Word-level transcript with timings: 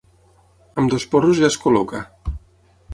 Amb 0.83 0.93
dos 0.95 1.05
porros 1.13 1.43
ja 1.43 1.53
es 1.53 1.61
col·loca. 1.67 2.05